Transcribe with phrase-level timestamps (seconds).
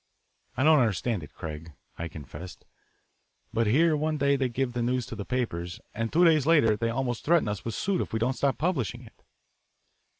[0.57, 2.65] "I don't understand it, Craig;" I confessed,
[3.53, 6.75] "but here one day they give the news to the papers, and two days later
[6.75, 9.21] they almost threaten us with suit if we don't stop publishing it."